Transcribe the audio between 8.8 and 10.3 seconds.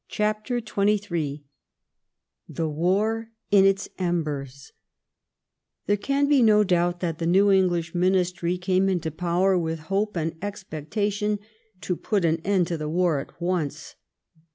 into power with hope